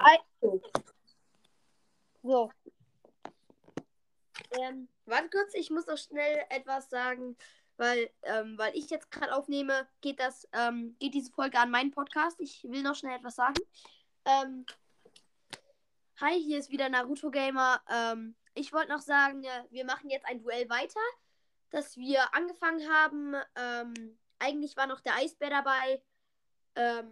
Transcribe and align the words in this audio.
Also. 0.00 0.62
So. 2.22 2.50
Ähm, 4.52 4.88
warte 5.06 5.30
kurz, 5.30 5.54
ich 5.54 5.70
muss 5.70 5.86
noch 5.86 5.98
schnell 5.98 6.44
etwas 6.48 6.90
sagen, 6.90 7.36
weil, 7.76 8.10
ähm, 8.22 8.58
weil 8.58 8.74
ich 8.76 8.90
jetzt 8.90 9.10
gerade 9.10 9.34
aufnehme, 9.34 9.88
geht 10.00 10.18
das, 10.18 10.48
ähm, 10.52 10.96
geht 10.98 11.14
diese 11.14 11.32
Folge 11.32 11.58
an 11.58 11.70
meinen 11.70 11.90
Podcast. 11.90 12.40
Ich 12.40 12.64
will 12.64 12.82
noch 12.82 12.96
schnell 12.96 13.16
etwas 13.16 13.36
sagen. 13.36 13.60
Ähm, 14.24 14.66
hi, 16.20 16.42
hier 16.42 16.58
ist 16.58 16.70
wieder 16.70 16.88
Naruto 16.88 17.30
Gamer. 17.30 17.80
Ähm, 17.88 18.34
ich 18.54 18.72
wollte 18.72 18.90
noch 18.90 19.00
sagen, 19.00 19.44
äh, 19.44 19.64
wir 19.70 19.84
machen 19.84 20.10
jetzt 20.10 20.26
ein 20.26 20.40
Duell 20.40 20.68
weiter, 20.68 21.00
das 21.70 21.96
wir 21.96 22.34
angefangen 22.34 22.90
haben. 22.90 23.34
Ähm, 23.54 24.18
eigentlich 24.38 24.76
war 24.76 24.86
noch 24.86 25.00
der 25.00 25.14
Eisbär 25.16 25.50
dabei. 25.50 26.02
Ähm, 26.74 27.10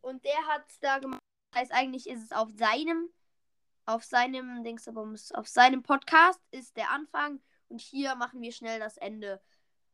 und 0.00 0.24
der 0.24 0.46
hat 0.46 0.64
da 0.80 0.98
gemacht. 0.98 1.23
Heißt, 1.54 1.72
eigentlich 1.72 2.08
ist 2.08 2.22
es 2.24 2.32
auf 2.32 2.50
seinem, 2.56 3.10
auf 3.86 4.04
seinem 4.04 4.64
Dingsabums, 4.64 5.32
auf 5.32 5.46
seinem 5.48 5.82
Podcast 5.82 6.40
ist 6.50 6.76
der 6.76 6.90
Anfang 6.90 7.40
und 7.68 7.80
hier 7.80 8.14
machen 8.16 8.40
wir 8.40 8.52
schnell 8.52 8.78
das 8.80 8.96
Ende. 8.96 9.40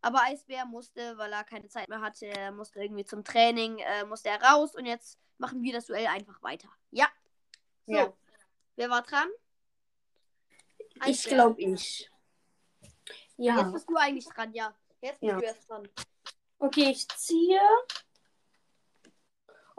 Aber 0.03 0.23
Eisbär 0.23 0.65
musste, 0.65 1.19
weil 1.19 1.33
er 1.33 1.45
keine 1.45 1.69
Zeit 1.69 1.89
mehr 1.89 2.01
hatte, 2.01 2.27
er 2.27 2.53
musste 2.53 2.81
irgendwie 2.83 3.05
zum 3.05 3.23
Training, 3.25 3.79
äh, 3.79 4.05
musste 4.07 4.31
er 4.31 4.41
raus 4.43 4.75
und 4.75 4.87
jetzt 4.87 5.19
machen 5.39 5.63
wir 5.63 5.73
das 5.75 5.87
Duell 5.87 6.07
einfach 6.07 6.43
weiter. 6.43 6.69
Ja. 6.91 7.09
So. 7.87 7.93
Ja. 7.95 8.13
Wer 8.77 8.89
war 8.91 9.03
dran? 9.03 9.29
Ich 10.95 11.03
Eisbär. 11.03 11.35
glaube 11.35 11.61
ich. 11.61 12.11
Jetzt 12.81 13.57
Ja. 13.59 13.63
bist 13.65 13.89
du 13.89 13.97
eigentlich 13.97 14.27
dran, 14.27 14.53
ja. 14.55 14.75
Jetzt 15.03 15.21
bist 15.21 15.31
Ja. 15.33 15.39
du 15.39 15.45
erst 15.45 15.69
dran. 15.69 15.89
Okay, 16.59 16.91
ich 16.91 17.07
ziehe 17.09 17.61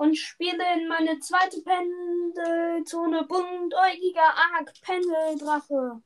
und 0.02 0.16
spiele 0.16 0.64
in 0.76 0.88
meine 0.88 1.20
zweite 1.20 1.62
Pendelzone 1.62 3.24
buntäugiger 3.26 4.34
Arc 4.56 4.74
Pendeldrache. 4.82 6.02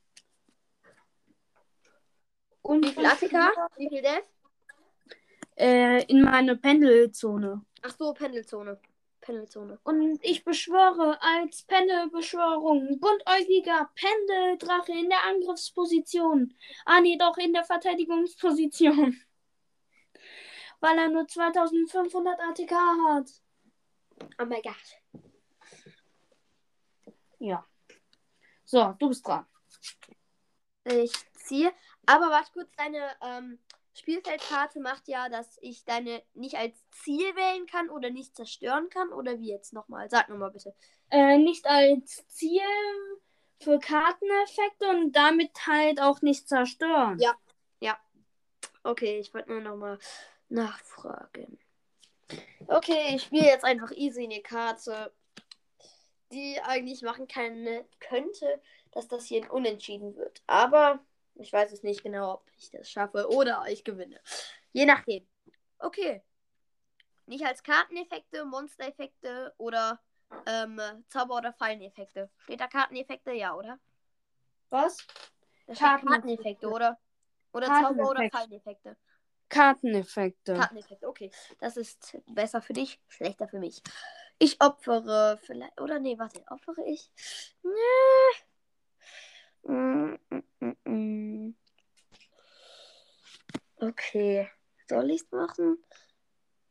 Und 2.61 2.85
Wie 2.85 2.91
viel 2.91 3.05
ATK? 3.05 3.33
Wie 3.77 3.87
viel 3.87 4.01
Death? 4.01 4.25
Äh, 5.55 6.03
in 6.07 6.23
meine 6.23 6.57
Pendelzone. 6.57 7.65
Ach 7.83 7.95
so, 7.97 8.13
Pendelzone. 8.13 8.81
Pendelzone. 9.21 9.79
Und 9.83 10.19
ich 10.23 10.43
beschwöre 10.43 11.17
als 11.21 11.63
Pendelbeschwörung 11.63 12.99
buntäugiger 12.99 13.89
Pendeldrache 13.95 14.91
in 14.91 15.07
der 15.07 15.23
Angriffsposition. 15.23 16.53
Ah, 16.83 16.99
nee, 16.99 17.17
doch 17.17 17.37
in 17.37 17.53
der 17.53 17.63
Verteidigungsposition. 17.63 19.15
Weil 20.81 20.97
er 20.97 21.07
nur 21.07 21.25
2500 21.25 22.37
ATK 22.41 22.73
hat. 23.07 23.44
Oh 24.39 24.45
mein 24.45 24.61
Gott. 24.61 24.75
Ja. 27.39 27.65
So, 28.63 28.95
du 28.99 29.09
bist 29.09 29.27
dran. 29.27 29.45
Ich 30.85 31.13
ziehe. 31.33 31.71
Aber 32.05 32.29
warte 32.29 32.51
kurz, 32.53 32.71
deine 32.75 33.15
ähm, 33.21 33.59
Spielfeldkarte 33.93 34.79
macht 34.79 35.07
ja, 35.07 35.29
dass 35.29 35.57
ich 35.61 35.85
deine 35.85 36.23
nicht 36.33 36.55
als 36.55 36.75
Ziel 36.91 37.35
wählen 37.35 37.65
kann 37.65 37.89
oder 37.89 38.09
nicht 38.09 38.35
zerstören 38.35 38.89
kann. 38.89 39.09
Oder 39.09 39.39
wie 39.39 39.49
jetzt 39.49 39.73
nochmal? 39.73 40.09
Sag 40.09 40.29
nochmal 40.29 40.51
bitte. 40.51 40.75
Äh, 41.09 41.37
nicht 41.37 41.65
als 41.65 42.27
Ziel 42.27 42.61
für 43.61 43.79
Karteneffekte 43.79 44.89
und 44.89 45.11
damit 45.13 45.67
halt 45.67 46.01
auch 46.01 46.21
nicht 46.21 46.47
zerstören. 46.47 47.19
Ja. 47.19 47.35
Okay, 48.85 49.17
ich 49.17 49.33
wollte 49.33 49.51
nur 49.51 49.61
nochmal 49.61 49.97
nachfragen. 50.47 51.57
Okay, 52.67 53.15
ich 53.15 53.23
spiele 53.23 53.45
jetzt 53.45 53.63
einfach 53.63 53.91
easy 53.91 54.23
eine 54.23 54.41
Karte, 54.41 55.13
die 56.31 56.59
eigentlich 56.63 57.01
machen 57.01 57.27
kann, 57.27 57.67
könnte, 57.99 58.61
dass 58.91 59.07
das 59.07 59.25
hier 59.25 59.43
ein 59.43 59.49
Unentschieden 59.49 60.15
wird. 60.15 60.41
Aber 60.47 60.99
ich 61.35 61.51
weiß 61.51 61.71
es 61.71 61.83
nicht 61.83 62.03
genau, 62.03 62.33
ob 62.35 62.51
ich 62.57 62.71
das 62.71 62.89
schaffe 62.89 63.29
oder 63.29 63.65
ich 63.67 63.83
gewinne. 63.83 64.19
Je 64.71 64.85
nachdem. 64.85 65.27
Okay. 65.79 66.23
Nicht 67.27 67.45
als 67.45 67.63
Karteneffekte, 67.63 68.45
Monstereffekte 68.45 69.53
oder 69.57 69.99
ähm, 70.45 70.79
Zauber- 71.09 71.37
oder 71.37 71.53
Falleneffekte. 71.53 72.29
Steht 72.39 72.59
da 72.59 72.67
Karteneffekte? 72.67 73.31
Ja, 73.31 73.55
oder? 73.55 73.79
Was? 74.69 74.97
Da 75.67 75.75
steht 75.75 76.07
Karteneffekte. 76.07 76.69
Oder? 76.69 76.99
Oder 77.51 77.67
Zauber- 77.67 78.09
oder. 78.09 78.29
Falleneffekte. 78.29 78.97
Karteneffekte. 79.49 80.53
Karteneffekt, 80.55 81.05
okay. 81.05 81.31
Das 81.59 81.77
ist 81.77 82.17
besser 82.27 82.61
für 82.61 82.73
dich, 82.73 82.99
schlechter 83.07 83.47
für 83.47 83.59
mich. 83.59 83.81
Ich 84.39 84.61
opfere 84.61 85.39
vielleicht. 85.43 85.79
Oder 85.79 85.99
nee, 85.99 86.17
warte, 86.17 86.43
opfere 86.49 86.83
ich? 86.85 87.11
Nee. 87.63 87.71
Mm, 89.71 90.17
mm, 90.59 90.75
mm. 90.85 91.55
Okay. 93.77 94.49
Soll 94.87 95.11
ich's 95.11 95.31
machen? 95.31 95.83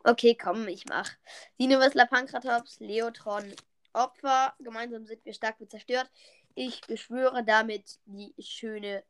Okay, 0.04 0.34
komm, 0.34 0.68
ich 0.68 0.84
mach. 0.86 1.10
Dinovisla 1.58 2.06
Pankratops, 2.06 2.78
Leotron, 2.80 3.54
Opfer. 3.92 4.54
Gemeinsam 4.58 5.06
sind 5.06 5.24
wir 5.24 5.32
stark 5.32 5.58
wird 5.60 5.70
zerstört. 5.70 6.10
Ich 6.54 6.82
beschwöre 6.82 7.44
damit 7.44 7.98
die 8.04 8.34
schöne 8.38 9.02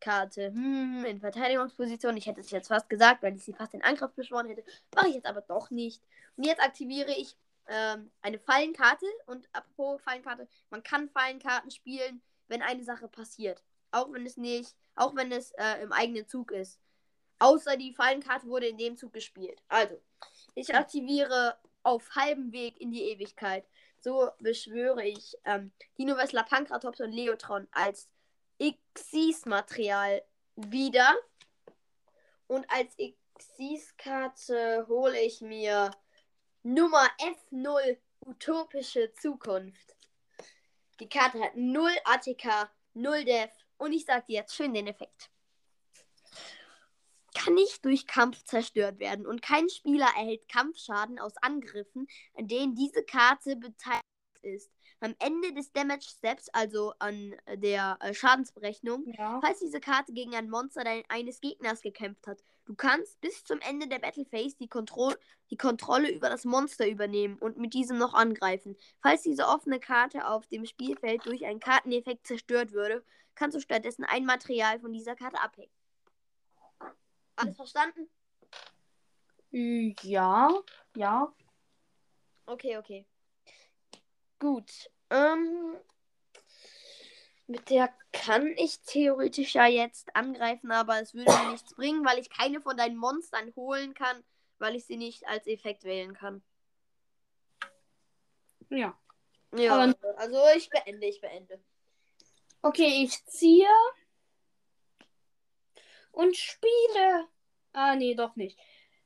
Karte 0.00 0.48
hm, 0.48 1.04
in 1.04 1.20
Verteidigungsposition. 1.20 2.16
Ich 2.16 2.26
hätte 2.26 2.40
es 2.40 2.50
jetzt 2.50 2.68
fast 2.68 2.88
gesagt, 2.88 3.22
weil 3.22 3.36
ich 3.36 3.44
sie 3.44 3.52
fast 3.52 3.74
in 3.74 3.82
Angriff 3.82 4.12
beschworen 4.12 4.48
hätte. 4.48 4.64
Mache 4.94 5.08
ich 5.08 5.14
jetzt 5.14 5.26
aber 5.26 5.40
doch 5.40 5.70
nicht. 5.70 6.02
Und 6.36 6.44
jetzt 6.44 6.62
aktiviere 6.62 7.12
ich 7.12 7.36
ähm, 7.68 8.10
eine 8.22 8.38
Fallenkarte. 8.38 9.06
Und 9.26 9.48
apropos 9.52 10.00
Fallenkarte, 10.02 10.48
man 10.70 10.82
kann 10.82 11.08
Fallenkarten 11.10 11.70
spielen, 11.70 12.22
wenn 12.48 12.62
eine 12.62 12.84
Sache 12.84 13.08
passiert. 13.08 13.62
Auch 13.90 14.12
wenn 14.12 14.26
es 14.26 14.36
nicht, 14.36 14.74
auch 14.94 15.14
wenn 15.14 15.32
es 15.32 15.52
äh, 15.52 15.82
im 15.82 15.92
eigenen 15.92 16.26
Zug 16.26 16.50
ist. 16.52 16.80
Außer 17.38 17.76
die 17.76 17.92
Fallenkarte 17.92 18.46
wurde 18.46 18.66
in 18.66 18.78
dem 18.78 18.96
Zug 18.96 19.12
gespielt. 19.12 19.62
Also, 19.68 20.00
ich 20.54 20.74
aktiviere 20.74 21.56
auf 21.82 22.14
halbem 22.14 22.52
Weg 22.52 22.80
in 22.80 22.90
die 22.90 23.02
Ewigkeit. 23.02 23.64
So 24.00 24.30
beschwöre 24.38 25.04
ich 25.04 25.36
ähm, 25.44 25.72
Dino 25.98 26.16
Wessler, 26.16 26.44
Pankratops 26.44 27.00
und 27.00 27.12
Leotron 27.12 27.68
als 27.72 28.08
Xyz-Material 28.94 30.22
wieder. 30.56 31.14
Und 32.46 32.66
als 32.70 32.96
Xyz-Karte 33.38 34.86
hole 34.88 35.20
ich 35.20 35.40
mir 35.40 35.90
Nummer 36.62 37.08
F0 37.18 37.98
Utopische 38.20 39.12
Zukunft. 39.14 39.96
Die 41.00 41.08
Karte 41.08 41.40
hat 41.40 41.56
0 41.56 41.90
ATK, 42.04 42.70
0 42.94 43.24
Def 43.24 43.50
und 43.76 43.92
ich 43.92 44.04
sag 44.04 44.26
dir 44.26 44.40
jetzt 44.40 44.54
schön 44.54 44.72
den 44.72 44.86
Effekt. 44.86 45.30
Kann 47.34 47.54
nicht 47.54 47.84
durch 47.84 48.06
Kampf 48.06 48.42
zerstört 48.44 48.98
werden 48.98 49.26
und 49.26 49.42
kein 49.42 49.68
Spieler 49.68 50.08
erhält 50.16 50.48
Kampfschaden 50.48 51.18
aus 51.18 51.36
Angriffen, 51.36 52.08
an 52.34 52.48
denen 52.48 52.74
diese 52.74 53.04
Karte 53.04 53.56
beteiligt 53.56 54.02
ist. 54.40 54.75
Am 55.00 55.14
Ende 55.18 55.52
des 55.52 55.72
Damage 55.72 56.06
Steps, 56.08 56.48
also 56.50 56.94
an 56.98 57.34
der 57.54 57.98
äh, 58.00 58.14
Schadensberechnung, 58.14 59.04
Ja. 59.16 59.40
falls 59.42 59.58
diese 59.58 59.78
Karte 59.80 60.12
gegen 60.12 60.34
ein 60.34 60.48
Monster 60.48 60.84
dein, 60.84 61.02
eines 61.08 61.40
Gegners 61.40 61.82
gekämpft 61.82 62.26
hat. 62.26 62.42
Du 62.64 62.74
kannst 62.74 63.20
bis 63.20 63.44
zum 63.44 63.60
Ende 63.60 63.88
der 63.88 63.98
Battle 63.98 64.24
Phase 64.24 64.56
die, 64.58 64.68
Kontro 64.68 65.12
die 65.50 65.56
Kontrolle 65.56 66.10
über 66.10 66.28
das 66.30 66.44
Monster 66.44 66.88
übernehmen 66.88 67.38
und 67.38 67.58
mit 67.58 67.74
diesem 67.74 67.98
noch 67.98 68.14
angreifen. 68.14 68.76
Falls 69.00 69.22
diese 69.22 69.46
offene 69.46 69.78
Karte 69.80 70.26
auf 70.26 70.46
dem 70.46 70.64
Spielfeld 70.64 71.26
durch 71.26 71.44
einen 71.44 71.60
Karteneffekt 71.60 72.26
zerstört 72.26 72.72
würde, 72.72 73.04
kannst 73.34 73.54
du 73.54 73.60
stattdessen 73.60 74.04
ein 74.04 74.24
Material 74.24 74.80
von 74.80 74.92
dieser 74.92 75.14
Karte 75.14 75.40
abhängen. 75.40 75.70
Alles 77.36 77.54
verstanden? 77.56 78.08
Ja. 79.50 80.50
Ja. 80.96 81.32
Okay, 82.46 82.78
okay. 82.78 83.06
Gut. 84.38 84.90
Ähm, 85.10 85.76
mit 87.46 87.70
der 87.70 87.92
kann 88.12 88.46
ich 88.56 88.80
theoretisch 88.80 89.54
ja 89.54 89.66
jetzt 89.66 90.14
angreifen, 90.16 90.72
aber 90.72 91.00
es 91.00 91.14
würde 91.14 91.32
mir 91.32 91.52
nichts 91.52 91.74
bringen, 91.74 92.04
weil 92.04 92.18
ich 92.18 92.28
keine 92.30 92.60
von 92.60 92.76
deinen 92.76 92.96
Monstern 92.96 93.54
holen 93.54 93.94
kann, 93.94 94.24
weil 94.58 94.74
ich 94.74 94.84
sie 94.86 94.96
nicht 94.96 95.26
als 95.28 95.46
Effekt 95.46 95.84
wählen 95.84 96.14
kann. 96.14 96.42
Ja. 98.68 98.98
Ja, 99.56 99.74
Aber- 99.74 100.18
also 100.18 100.42
ich 100.56 100.68
beende, 100.70 101.06
ich 101.06 101.20
beende. 101.20 101.62
Okay, 102.62 103.04
ich 103.04 103.24
ziehe 103.26 103.68
und 106.10 106.36
spiele. 106.36 107.28
Ah, 107.72 107.94
nee, 107.94 108.14
doch 108.14 108.34
nicht. 108.34 108.58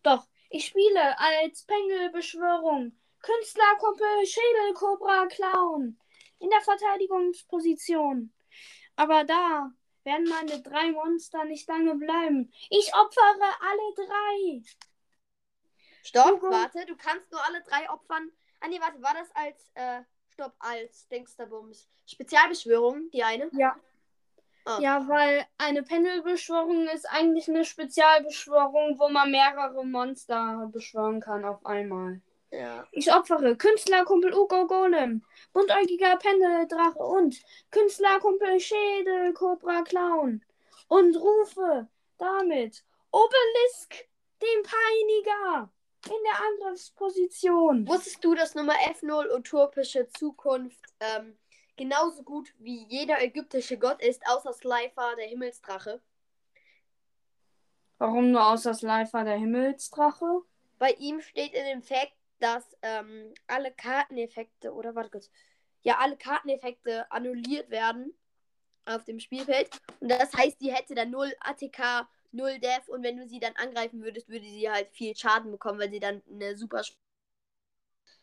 Doch, 0.03 0.27
ich 0.49 0.67
spiele 0.67 1.19
als 1.19 1.65
Pengelbeschwörung. 1.65 2.99
Künstlerkumpel 3.23 4.27
Schädelkobra 4.27 5.27
Clown. 5.27 5.99
In 6.39 6.51
der 6.51 6.61
Verteidigungsposition. 6.63 8.33
Aber 8.97 9.25
da 9.25 9.71
werden 10.05 10.29
meine 10.29 10.63
drei 10.63 10.91
Monster 10.93 11.45
nicht 11.45 11.69
lange 11.69 11.95
bleiben. 11.97 12.53
Ich 12.71 12.95
opfere 12.95 13.55
alle 13.61 13.95
drei. 13.95 14.63
Stopp, 16.03 16.33
Hugo. 16.33 16.51
warte, 16.51 16.87
du 16.87 16.97
kannst 16.97 17.31
nur 17.31 17.45
alle 17.45 17.63
drei 17.63 17.91
opfern. 17.91 18.31
Ah 18.61 18.69
nee, 18.69 18.81
warte, 18.81 19.03
war 19.03 19.15
das 19.15 19.29
als 19.35 19.71
äh, 19.75 20.03
stopp, 20.29 20.55
als 20.59 21.09
Dingsterbums. 21.09 21.89
Spezialbeschwörung, 22.07 23.11
die 23.11 23.23
eine? 23.23 23.51
Ja. 23.53 23.77
Ah. 24.65 24.79
Ja, 24.81 25.09
weil 25.09 25.47
eine 25.59 25.83
Pendelbeschwörung 25.83 26.89
ist 26.89 27.09
eigentlich 27.09 27.49
eine 27.49 27.65
Spezialbeschwörung, 27.65 28.99
wo 28.99 29.09
man 29.09 29.31
mehrere 29.31 29.85
Monster 29.85 30.69
beschwören 30.73 31.21
kann 31.21 31.45
auf 31.45 31.65
einmal. 31.65 32.21
Ja. 32.51 32.87
Ich 32.91 33.13
opfere 33.13 33.57
Künstlerkumpel 33.57 34.35
Ugo 34.35 34.67
Golem, 34.67 35.25
buntäugiger 35.53 36.17
Pendeldrache 36.17 36.99
und 36.99 37.41
Künstlerkumpel 37.71 38.59
Schädel 38.59 39.33
Cobra 39.35 39.83
Clown 39.83 40.45
und 40.89 41.17
rufe 41.17 41.89
damit 42.19 42.85
Obelisk, 43.13 44.09
den 44.43 44.63
Peiniger, 44.63 45.71
in 46.07 46.23
der 46.25 46.67
Angriffsposition. 46.67 47.87
Wusstest 47.87 48.25
du, 48.25 48.35
dass 48.35 48.55
Nummer 48.55 48.75
F0 48.75 49.35
utopische 49.37 50.09
Zukunft 50.09 50.81
ähm, 51.01 51.37
genauso 51.77 52.23
gut 52.23 52.53
wie 52.59 52.85
jeder 52.89 53.21
ägyptische 53.23 53.79
Gott 53.79 54.03
ist, 54.03 54.23
außer 54.27 54.53
Slifer, 54.53 55.15
der 55.17 55.27
Himmelsdrache? 55.27 56.01
Warum 57.99 58.31
nur 58.31 58.47
außer 58.47 58.75
Slifer 58.75 59.25
der 59.25 59.37
Himmelsdrache? 59.37 60.43
Bei 60.79 60.93
ihm 60.93 61.21
steht 61.21 61.53
in 61.53 61.65
dem 61.67 61.83
Fact, 61.83 62.15
dass 62.41 62.65
ähm, 62.83 63.33
alle 63.47 63.73
Karteneffekte, 63.73 64.73
oder 64.73 64.95
warte 64.95 65.11
kurz, 65.11 65.31
ja, 65.83 65.99
alle 65.99 66.17
Karteneffekte 66.17 67.11
annulliert 67.11 67.71
werden 67.71 68.15
auf 68.85 69.05
dem 69.05 69.21
Spielfeld. 69.21 69.71
Und 70.01 70.09
das 70.11 70.33
heißt, 70.35 70.61
die 70.61 70.73
hätte 70.73 70.95
dann 70.95 71.11
0 71.11 71.33
ATK, 71.41 72.09
0 72.33 72.59
Def 72.59 72.89
und 72.89 73.03
wenn 73.03 73.17
du 73.17 73.27
sie 73.29 73.41
dann 73.41 73.57
angreifen 73.57 74.03
würdest, 74.03 74.29
würde 74.29 74.47
sie 74.47 74.71
halt 74.71 74.91
viel 74.91 75.17
Schaden 75.17 75.51
bekommen, 75.51 75.79
weil 75.79 75.91
sie 75.91 76.01
dann 76.01 76.23
eine 76.31 76.57
super. 76.57 76.83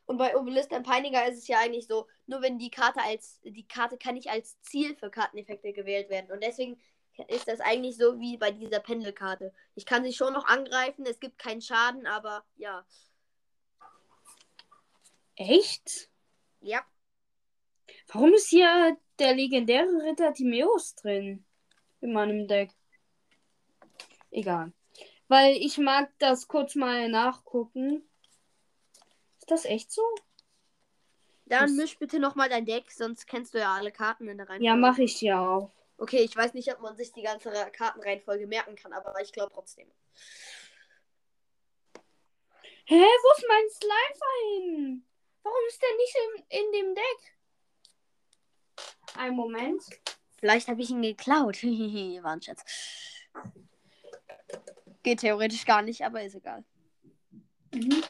Und 0.06 0.18
bei 0.18 0.36
Obelisk 0.38 0.72
und 0.72 0.84
Peiniger 0.84 1.28
ist 1.28 1.38
es 1.38 1.48
ja 1.48 1.60
eigentlich 1.60 1.88
so, 1.88 2.08
nur 2.28 2.42
wenn 2.42 2.58
die 2.58 2.72
Karte 2.72 3.02
als, 3.02 3.42
die 3.44 3.68
Karte 3.68 3.98
kann 3.98 4.16
nicht 4.16 4.30
als 4.30 4.60
Ziel 4.62 4.96
für 4.96 5.10
Karteneffekte 5.10 5.74
gewählt 5.74 6.10
werden. 6.10 6.31
Und 6.31 6.42
deswegen 6.44 6.80
ist 7.28 7.48
das 7.48 7.60
eigentlich 7.60 7.98
so 7.98 8.20
wie 8.20 8.38
bei 8.38 8.52
dieser 8.52 8.80
Pendelkarte. 8.80 9.54
Ich 9.75 9.86
kann 9.86 10.04
sie 10.04 10.13
schon 10.13 10.34
noch 10.34 10.46
angreifen, 10.46 11.06
es 11.06 11.20
gibt 11.20 11.40
keinen 11.40 11.62
Schaden, 11.62 12.06
aber 12.06 12.46
ja. 12.56 12.86
Echt? 15.38 16.10
Ja. 16.62 16.86
Warum 18.07 18.34
ist 18.34 18.50
hier 18.50 18.98
der 19.19 19.34
legendäre 19.36 20.04
Ritter 20.04 20.34
Timeus 20.34 20.95
drin? 20.95 21.45
In 22.01 22.12
meinem 22.13 22.48
Deck. 22.48 22.72
Egal. 24.31 24.74
Weil 25.28 25.56
ich 25.57 25.78
mag 25.78 26.12
das 26.19 26.48
kurz 26.48 26.75
mal 26.75 27.10
nachgucken. 27.10 28.07
Ist 29.39 29.50
das 29.51 29.66
echt 29.66 29.92
so? 29.92 30.04
Dann 31.45 31.75
misch 31.75 31.98
bitte 31.98 32.19
nochmal 32.19 32.50
dein 32.50 32.66
Deck, 32.66 32.92
sonst 32.92 33.25
kennst 33.25 33.54
du 33.54 33.60
ja 33.60 33.74
alle 33.74 33.92
Karten 33.92 34.28
in 34.28 34.38
der 34.38 34.50
Reihenfolge. 34.50 34.66
Ja, 34.66 34.75
mache 34.75 35.04
ich 35.04 35.22
ja 35.22 35.39
auch. 35.39 35.72
Okay, 35.98 36.19
ich 36.19 36.36
weiß 36.36 36.54
nicht, 36.54 36.72
ob 36.74 36.81
man 36.81 36.98
sich 36.98 37.12
die 37.13 37.22
ganze 37.22 37.51
Re- 37.51 37.72
Kartenreihenfolge 37.72 38.48
merken 38.48 38.75
kann, 38.75 38.94
aber 38.94 39.19
ich 39.22 39.31
glaube 39.31 39.51
trotzdem. 39.54 39.89
Hä, 42.86 42.95
wo 42.95 43.31
ist 43.38 43.45
mein 43.48 43.69
Slifer 43.69 44.34
hin? 44.54 45.04
Warum 45.48 45.68
ist 45.70 45.82
der 45.82 45.96
nicht 45.96 46.16
in, 46.52 46.60
in 46.60 46.72
dem 46.74 46.96
Deck? 46.96 47.38
Ein 49.18 49.34
Moment. 49.34 49.82
Vielleicht 50.38 50.68
habe 50.68 50.82
ich 50.82 50.90
ihn 50.90 51.02
geklaut. 51.02 51.64
War 51.64 52.34
ein 52.34 52.42
Scherz. 52.42 52.66
Geht 55.04 55.22
theoretisch 55.22 55.66
gar 55.66 55.82
nicht, 55.84 56.04
aber 56.04 56.22
ist 56.22 56.36
egal. 56.36 56.66
Mhm. 57.74 58.04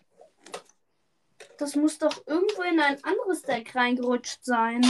Das 1.59 1.75
muss 1.75 1.99
doch 1.99 2.25
irgendwo 2.25 2.63
in 2.63 2.79
ein 2.79 3.03
anderes 3.03 3.43
Deck 3.43 3.75
reingerutscht 3.75 4.43
sein. 4.43 4.81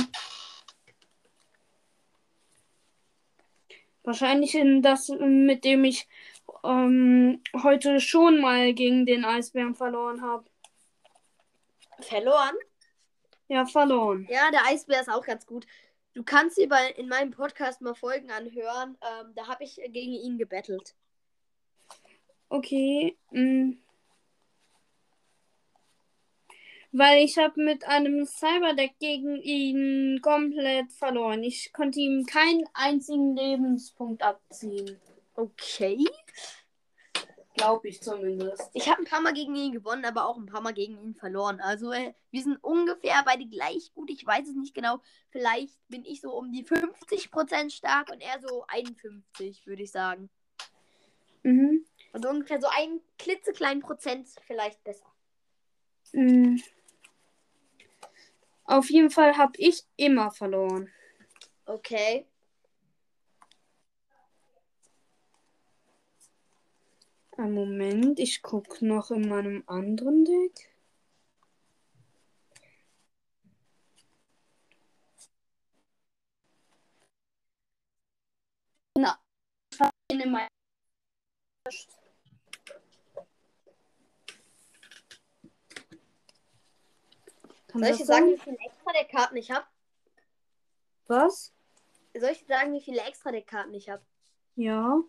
Wahrscheinlich 4.03 4.55
in 4.55 4.81
das, 4.81 5.09
mit 5.09 5.65
dem 5.65 5.83
ich 5.83 6.07
ähm, 6.63 7.43
heute 7.61 7.99
schon 7.99 8.39
mal 8.39 8.73
gegen 8.73 9.05
den 9.05 9.25
Eisbären 9.25 9.75
verloren 9.75 10.21
habe. 10.21 10.45
Verloren? 12.01 12.55
Ja, 13.47 13.65
verloren. 13.65 14.27
Ja, 14.29 14.51
der 14.51 14.65
Eisbär 14.65 15.01
ist 15.01 15.09
auch 15.09 15.25
ganz 15.25 15.45
gut. 15.45 15.65
Du 16.13 16.23
kannst 16.23 16.57
dir 16.57 16.67
bei, 16.67 16.89
in 16.91 17.07
meinem 17.07 17.31
Podcast 17.31 17.81
mal 17.81 17.93
Folgen 17.93 18.31
anhören. 18.31 18.97
Ähm, 19.01 19.33
da 19.35 19.47
habe 19.47 19.63
ich 19.63 19.75
gegen 19.75 20.13
ihn 20.13 20.37
gebettelt. 20.37 20.95
Okay. 22.49 23.17
mm. 23.31 23.73
Weil 26.91 27.23
ich 27.23 27.37
habe 27.37 27.61
mit 27.61 27.85
einem 27.85 28.25
Cyberdeck 28.25 28.97
gegen 28.99 29.35
ihn 29.35 30.19
komplett 30.21 30.91
verloren. 30.93 31.43
Ich 31.43 31.71
konnte 31.73 31.99
ihm 31.99 32.25
keinen 32.25 32.63
einzigen 32.73 33.35
Lebenspunkt 33.35 34.23
abziehen. 34.23 34.99
Okay. 35.35 36.03
Glaube 37.57 37.89
ich 37.89 38.01
zumindest. 38.01 38.69
Ich 38.73 38.87
habe 38.87 39.01
ein 39.01 39.05
paar 39.05 39.21
Mal 39.21 39.33
gegen 39.33 39.55
ihn 39.55 39.71
gewonnen, 39.71 40.05
aber 40.05 40.27
auch 40.27 40.37
ein 40.37 40.45
paar 40.45 40.61
Mal 40.61 40.73
gegen 40.73 40.97
ihn 41.01 41.15
verloren. 41.15 41.59
Also 41.59 41.91
äh, 41.91 42.13
wir 42.29 42.43
sind 42.43 42.63
ungefähr 42.63 43.23
beide 43.25 43.47
gleich 43.47 43.91
gut. 43.95 44.11
Ich 44.11 44.25
weiß 44.25 44.47
es 44.47 44.55
nicht 44.55 44.75
genau. 44.75 45.01
Vielleicht 45.31 45.75
bin 45.89 46.05
ich 46.05 46.21
so 46.21 46.31
um 46.33 46.51
die 46.51 46.63
50% 46.63 47.71
stark 47.71 48.11
und 48.11 48.21
er 48.21 48.39
so 48.47 48.63
51, 48.67 49.65
würde 49.65 49.83
ich 49.83 49.91
sagen. 49.91 50.29
Mhm. 51.41 51.83
Also 52.13 52.29
ungefähr 52.29 52.61
so 52.61 52.67
ein 52.67 53.01
klitzekleinen 53.17 53.81
Prozent 53.81 54.27
vielleicht 54.45 54.83
besser. 54.83 55.05
Mm. 56.13 56.57
Auf 58.63 58.89
jeden 58.89 59.09
Fall 59.09 59.37
habe 59.37 59.53
ich 59.57 59.83
immer 59.95 60.31
verloren. 60.31 60.91
Okay. 61.65 62.27
Einen 67.37 67.53
Moment, 67.53 68.19
ich 68.19 68.41
gucke 68.41 68.83
noch 68.83 69.11
in 69.11 69.29
meinem 69.29 69.63
anderen 69.67 70.25
Deck. 70.25 70.73
Na, 78.97 79.19
ich 79.71 79.79
hab 79.79 79.91
ihn 80.11 80.19
in 80.21 80.31
mein- 80.31 80.47
Kann 87.67 87.83
Soll 87.83 87.91
ich 87.91 87.97
dir 87.97 88.05
sagen, 88.05 88.31
wie 88.31 88.37
viele 88.39 88.57
extra 88.57 88.91
Deckkarten 88.93 89.37
ich 89.37 89.51
habe? 89.51 89.67
Was? 91.05 91.53
Soll 92.15 92.31
ich 92.31 92.39
dir 92.39 92.47
sagen, 92.47 92.73
wie 92.73 92.81
viele 92.81 93.01
extra 93.01 93.31
Deckkarten 93.31 93.75
ich 93.75 93.89
habe? 93.89 94.03
Ja. 94.55 95.03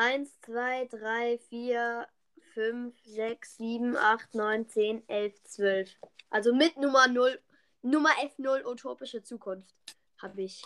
1, 0.00 0.40
2, 0.46 0.86
3, 0.86 1.38
4, 1.50 2.08
5, 2.54 2.94
6, 3.04 3.56
7, 3.58 3.96
8, 3.98 4.34
9, 4.34 4.66
10, 4.66 5.08
11, 5.08 5.42
12. 5.44 5.90
Also 6.30 6.54
mit 6.54 6.78
Nummer 6.78 7.06
0, 7.06 7.38
Nummer 7.82 8.08
F0 8.22 8.64
utopische 8.64 9.22
Zukunft 9.22 9.74
habe 10.22 10.40
ich 10.40 10.62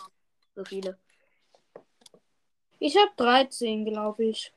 so 0.55 0.63
viele. 0.63 0.97
Ich 2.79 2.95
habe 2.95 3.11
13, 3.17 3.83
glaube 3.83 4.23
ich. 4.23 4.53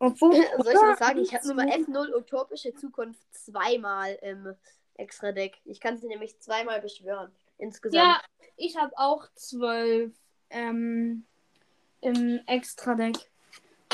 Obwohl. 0.00 0.34
Soll 0.58 0.72
ich 0.72 0.80
was 0.80 0.98
sagen? 0.98 1.20
Ich 1.20 1.32
habe 1.32 1.46
Nummer 1.46 1.66
F0 1.66 2.12
utopische 2.12 2.74
Zukunft 2.74 3.20
zweimal 3.30 4.18
im 4.22 4.56
extra 4.94 5.30
Deck. 5.30 5.60
Ich 5.64 5.78
kann 5.78 5.96
sie 5.96 6.08
nämlich 6.08 6.40
zweimal 6.40 6.80
beschwören. 6.80 7.30
Insgesamt. 7.56 8.02
Ja, 8.02 8.20
ich 8.56 8.76
habe 8.76 8.92
auch 8.96 9.28
12 9.36 10.12
ähm, 10.50 11.24
im 12.00 12.40
Extra-Deck. 12.46 13.16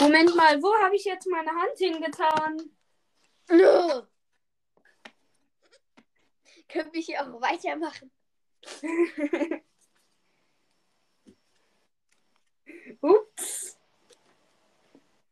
Moment 0.00 0.34
mal, 0.34 0.62
wo 0.62 0.74
habe 0.82 0.96
ich 0.96 1.04
jetzt 1.04 1.26
meine 1.26 1.50
Hand 1.50 1.78
hingetan? 1.78 2.70
Nö. 3.50 4.02
Können 6.68 6.92
wir 6.92 7.00
hier 7.00 7.22
auch 7.22 7.40
weitermachen? 7.40 8.10
Ups. 13.00 13.78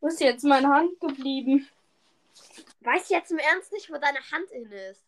Wo 0.00 0.08
ist 0.08 0.20
jetzt 0.20 0.44
meine 0.44 0.68
Hand 0.68 1.00
geblieben? 1.00 1.68
Weiß 2.80 3.08
jetzt 3.08 3.30
im 3.30 3.38
Ernst 3.38 3.72
nicht, 3.72 3.90
wo 3.90 3.98
deine 3.98 4.18
Hand 4.30 4.50
hin 4.50 4.70
ist. 4.70 5.04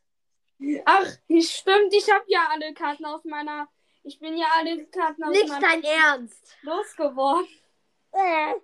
Ach, 0.85 1.07
stimmt, 1.41 1.93
ich 1.93 2.11
habe 2.11 2.25
ja 2.29 2.49
alle 2.51 2.73
Karten 2.75 3.05
aus 3.05 3.25
meiner. 3.25 3.69
Ich 4.05 4.19
bin 4.21 4.37
ja 4.37 4.47
alle 4.57 4.85
Karten 4.87 5.25
aus 5.25 5.31
Nicht 5.31 5.51
dein 5.63 5.83
Ernst. 5.83 6.57
losgeworden. 6.63 7.49
Äh. 8.13 8.55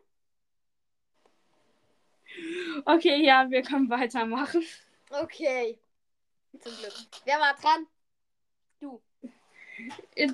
Okay, 2.84 3.24
ja, 3.24 3.48
wir 3.50 3.62
können 3.62 3.88
weitermachen. 3.90 4.64
Okay. 5.10 5.78
Zum 6.60 6.72
Glück. 6.76 6.94
Wer 7.24 7.40
war 7.40 7.54
dran? 7.54 7.86
Du. 8.80 9.00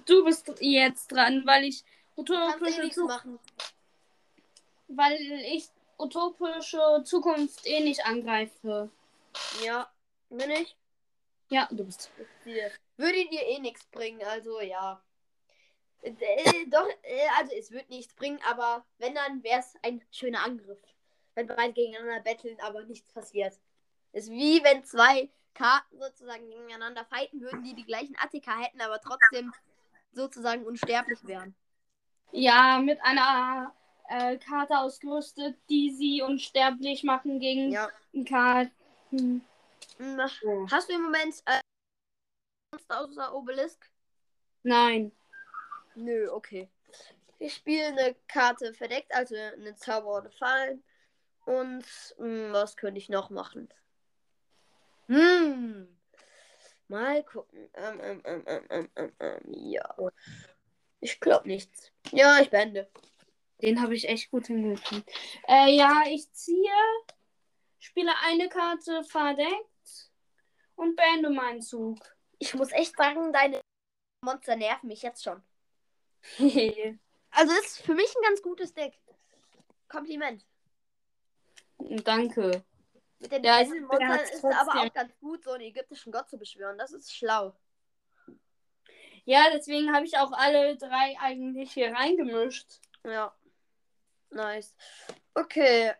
Du 0.06 0.24
bist 0.24 0.52
jetzt 0.60 1.12
dran, 1.12 1.42
weil 1.46 1.64
ich 1.64 1.82
eh 1.82 2.20
utopische, 2.20 2.80
nichts 2.80 2.96
Zu 2.96 3.04
machen. 3.06 3.38
weil 4.88 5.16
ich 5.54 5.68
utopische 5.98 7.02
Zukunft 7.04 7.64
eh 7.66 7.80
nicht 7.80 8.04
angreife. 8.04 8.90
Ja. 9.64 9.88
Bin 10.30 10.50
ich? 10.50 10.76
Ja, 11.48 11.68
du 11.70 11.84
bist. 11.84 12.10
Würde 12.96 13.28
dir 13.28 13.42
eh 13.46 13.58
nichts 13.58 13.86
bringen, 13.86 14.22
also 14.26 14.60
ja. 14.60 15.02
Äh, 16.02 16.66
doch, 16.68 16.88
äh, 17.02 17.28
also 17.38 17.52
es 17.54 17.70
wird 17.70 17.88
nichts 17.90 18.14
bringen, 18.14 18.40
aber 18.48 18.84
wenn, 18.98 19.14
dann 19.14 19.42
wäre 19.42 19.60
es 19.60 19.74
ein 19.82 20.02
schöner 20.10 20.44
Angriff. 20.44 20.80
Wenn 21.34 21.46
beide 21.46 21.72
gegeneinander 21.72 22.22
betteln, 22.22 22.56
aber 22.60 22.84
nichts 22.84 23.12
passiert. 23.12 23.58
Ist 24.12 24.30
wie 24.30 24.62
wenn 24.64 24.84
zwei 24.84 25.28
Karten 25.52 25.98
sozusagen 25.98 26.48
gegeneinander 26.48 27.04
fighten 27.04 27.40
würden, 27.40 27.62
die 27.62 27.74
die 27.74 27.84
gleichen 27.84 28.16
ATK 28.16 28.46
hätten, 28.62 28.80
aber 28.80 29.00
trotzdem 29.00 29.52
sozusagen 30.12 30.64
unsterblich 30.64 31.18
wären. 31.24 31.54
Ja, 32.32 32.78
mit 32.78 33.00
einer 33.02 33.74
äh, 34.08 34.36
Karte 34.38 34.78
ausgerüstet, 34.78 35.56
die 35.68 35.90
sie 35.90 36.22
unsterblich 36.22 37.02
machen 37.02 37.40
gegen 37.40 37.72
Ja. 37.72 37.90
Karten. 38.26 39.44
Hm. 39.98 40.20
Hast 40.70 40.88
du 40.88 40.94
im 40.94 41.02
Moment 41.02 41.34
äh, 41.46 41.60
Monster 42.72 43.00
außer 43.00 43.34
Obelisk? 43.34 43.90
Nein. 44.62 45.12
Nö, 45.94 46.28
okay. 46.30 46.68
Ich 47.38 47.54
spiele 47.54 47.86
eine 47.86 48.14
Karte 48.28 48.74
verdeckt, 48.74 49.14
also 49.14 49.34
eine 49.34 49.74
Zauber 49.76 50.18
oder 50.18 50.30
Fallen. 50.30 50.82
Und 51.44 51.84
mh, 52.18 52.52
was 52.52 52.76
könnte 52.76 52.98
ich 52.98 53.08
noch 53.08 53.30
machen? 53.30 53.68
Hm. 55.06 55.88
Mal 56.88 57.22
gucken. 57.24 57.68
Ähm, 57.74 58.00
ähm, 58.00 58.22
ähm, 58.24 58.42
ähm, 58.46 58.64
ähm, 58.70 58.90
ähm, 58.96 59.12
ähm, 59.20 59.40
ja. 59.54 59.94
Ich 61.00 61.20
glaube 61.20 61.48
nichts. 61.48 61.92
Ja, 62.12 62.40
ich 62.40 62.50
beende. 62.50 62.88
Den 63.62 63.80
habe 63.80 63.94
ich 63.94 64.08
echt 64.08 64.30
gut 64.30 64.46
hingekriegt. 64.46 65.10
Äh, 65.48 65.74
ja, 65.76 66.02
ich 66.08 66.30
ziehe, 66.32 66.72
spiele 67.78 68.12
eine 68.24 68.48
Karte 68.48 69.04
verdeckt 69.04 70.10
und 70.74 70.96
beende 70.96 71.30
meinen 71.30 71.62
Zug. 71.62 71.98
Ich 72.38 72.54
muss 72.54 72.72
echt 72.72 72.96
sagen, 72.96 73.32
deine 73.32 73.60
Monster 74.22 74.56
nerven 74.56 74.88
mich 74.88 75.02
jetzt 75.02 75.24
schon. 75.24 75.42
Also 77.38 77.52
ist 77.52 77.82
für 77.82 77.94
mich 77.94 78.08
ein 78.16 78.22
ganz 78.22 78.40
gutes 78.40 78.72
Deck. 78.72 78.98
Kompliment. 79.88 80.46
Danke. 81.78 82.64
Mit 83.18 83.30
den 83.30 83.44
Ja, 83.44 83.62
Monstern 83.62 84.20
ist 84.20 84.34
es 84.36 84.44
aber 84.44 84.80
auch 84.80 84.92
ganz 84.94 85.14
gut, 85.18 85.44
so 85.44 85.50
einen 85.50 85.64
ägyptischen 85.64 86.12
Gott 86.12 86.30
zu 86.30 86.38
beschwören. 86.38 86.78
Das 86.78 86.92
ist 86.92 87.14
schlau. 87.14 87.54
Ja, 89.24 89.50
deswegen 89.52 89.94
habe 89.94 90.06
ich 90.06 90.16
auch 90.16 90.32
alle 90.32 90.76
drei 90.76 91.16
eigentlich 91.20 91.72
hier 91.72 91.92
reingemischt. 91.92 92.80
Ja. 93.04 93.36
Nice. 94.30 94.74
Okay. 95.34 95.92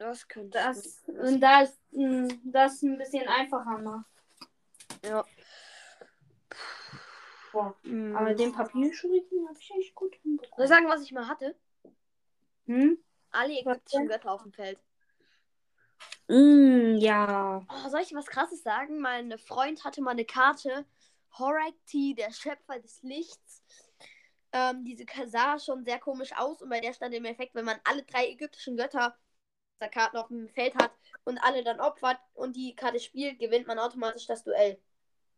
Das 0.00 0.26
könnte 0.28 0.56
Das, 0.58 1.02
gut- 1.02 1.18
und 1.18 1.40
das, 1.40 1.78
mh, 1.90 2.28
das 2.44 2.80
ein 2.80 2.96
bisschen 2.96 3.28
einfacher 3.28 3.76
macht. 3.76 4.06
Ja. 5.04 5.26
Boah. 7.52 7.76
Hm. 7.82 8.16
Aber 8.16 8.32
den 8.32 8.50
Papierschuriken 8.50 9.46
habe 9.46 9.58
ich 9.60 9.70
echt 9.78 9.94
gut 9.94 10.12
Soll 10.12 10.16
ich 10.16 10.22
hinbekommen. 10.22 10.68
sagen, 10.68 10.88
was 10.88 11.02
ich 11.02 11.12
mal 11.12 11.28
hatte? 11.28 11.54
Hm? 12.64 12.96
Alle 13.30 13.58
ägyptischen? 13.60 14.08
Götter 14.08 14.32
auf 14.32 14.42
dem 14.42 14.54
Feld. 14.54 14.78
Mm, 16.28 16.96
ja. 16.96 17.62
Oh, 17.68 17.88
soll 17.90 18.00
ich 18.00 18.14
was 18.14 18.26
krasses 18.26 18.62
sagen? 18.62 19.00
Mein 19.00 19.36
Freund 19.38 19.84
hatte 19.84 20.00
mal 20.00 20.12
eine 20.12 20.24
Karte. 20.24 20.86
Horakti, 21.38 22.14
der 22.14 22.32
Schöpfer 22.32 22.78
des 22.78 23.02
Lichts. 23.02 23.62
Ähm, 24.52 24.82
diese 24.82 25.04
sah 25.26 25.58
schon 25.58 25.84
sehr 25.84 25.98
komisch 25.98 26.32
aus 26.38 26.62
und 26.62 26.70
bei 26.70 26.80
der 26.80 26.94
stand 26.94 27.14
im 27.14 27.26
Effekt, 27.26 27.54
wenn 27.54 27.66
man 27.66 27.78
alle 27.84 28.02
drei 28.02 28.28
ägyptischen 28.30 28.78
Götter 28.78 29.14
Karten 29.88 30.16
auf 30.16 30.28
dem 30.28 30.48
Feld 30.48 30.74
hat 30.76 30.92
und 31.24 31.38
alle 31.38 31.62
dann 31.64 31.80
opfert 31.80 32.18
und 32.34 32.54
die 32.56 32.74
Karte 32.74 33.00
spielt, 33.00 33.38
gewinnt 33.38 33.66
man 33.66 33.78
automatisch 33.78 34.26
das 34.26 34.44
Duell. 34.44 34.80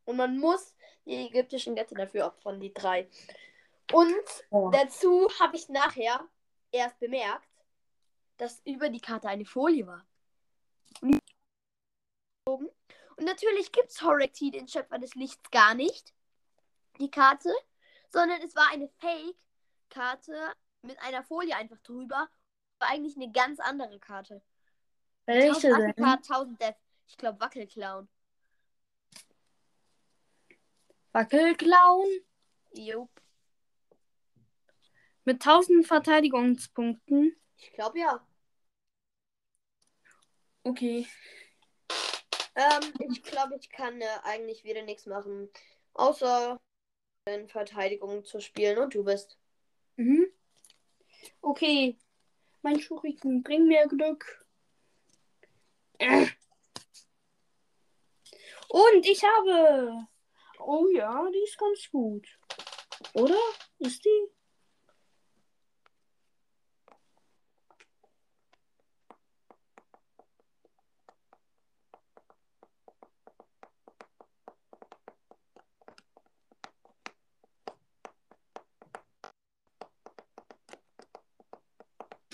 Und 0.05 0.17
man 0.17 0.39
muss 0.39 0.75
die 1.05 1.27
ägyptischen 1.27 1.77
Götter 1.77 1.95
dafür 1.95 2.27
opfern, 2.27 2.61
die 2.61 2.73
drei. 2.73 3.09
Und 3.93 4.15
Oh. 4.51 4.71
dazu 4.71 5.29
habe 5.41 5.57
ich 5.57 5.69
nachher 5.69 6.27
erst 6.71 6.99
bemerkt, 6.99 7.49
dass 8.37 8.61
über 8.65 8.89
die 8.89 9.01
Karte 9.01 9.29
eine 9.29 9.45
Folie 9.45 9.87
war. 9.87 10.05
Und 12.47 12.71
natürlich 13.21 13.71
gibt 13.73 13.91
es 13.91 14.03
Horekti, 14.03 14.51
den 14.51 14.67
Schöpfer 14.69 14.99
des 14.99 15.15
Lichts, 15.15 15.51
gar 15.51 15.75
nicht. 15.75 16.13
Die 16.99 17.11
Karte. 17.11 17.53
Sondern 18.09 18.41
es 18.43 18.55
war 18.55 18.69
eine 18.71 18.89
Fake-Karte 18.99 20.53
mit 20.83 21.01
einer 21.01 21.23
Folie 21.23 21.57
einfach 21.57 21.79
drüber. 21.79 22.29
War 22.83 22.89
eigentlich 22.89 23.15
eine 23.15 23.31
ganz 23.31 23.61
andere 23.61 24.01
Karte. 24.01 24.43
Welche 25.27 25.69
1000 25.69 25.99
denn? 25.99 26.05
ATK, 26.05 26.31
1000 26.31 26.61
Death. 26.61 26.77
Ich 27.07 27.17
glaube 27.17 27.41
Wackelclown. 27.41 28.09
Wackelclown 31.13 32.09
Jo. 32.75 33.09
mit 35.25 35.47
1000 35.47 35.87
Verteidigungspunkten. 35.87 37.37
Ich 37.57 37.73
glaube 37.73 38.01
ja. 38.01 38.27
Okay. 40.65 41.07
Ähm, 42.57 42.93
ich 42.99 43.23
glaube, 43.23 43.59
ich 43.61 43.71
kann 43.71 44.01
äh, 44.01 44.09
eigentlich 44.25 44.65
wieder 44.65 44.83
nichts 44.83 45.07
machen. 45.07 45.49
Außer 45.95 46.61
in 47.27 47.47
Verteidigung 47.47 48.25
zu 48.25 48.41
spielen. 48.41 48.79
Und 48.79 48.93
du 48.95 49.05
bist. 49.05 49.39
Mhm. 49.95 50.27
Okay. 51.41 51.97
Mein 52.63 52.81
Schuriken, 52.81 53.43
bring 53.43 53.67
mir 53.67 53.87
Glück. 53.89 54.47
Äh. 55.99 56.27
Und 58.69 59.05
ich 59.05 59.23
habe. 59.23 60.07
Oh 60.61 60.87
ja, 60.95 61.29
die 61.33 61.43
ist 61.43 61.59
ganz 61.59 61.91
gut. 61.91 62.27
Oder? 63.15 63.39
Ist 63.79 64.05
die? 64.05 64.29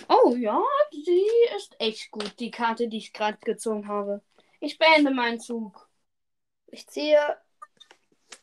Oh 0.08 0.34
ja, 0.34 0.62
die 0.92 1.26
ist 1.56 1.76
echt 1.78 2.10
gut, 2.10 2.38
die 2.40 2.50
Karte, 2.50 2.88
die 2.88 2.96
ich 2.98 3.12
gerade 3.12 3.38
gezogen 3.38 3.88
habe. 3.88 4.22
Ich 4.60 4.78
beende 4.78 5.10
meinen 5.10 5.38
Zug. 5.40 5.88
Ich 6.68 6.86
ziehe 6.88 7.38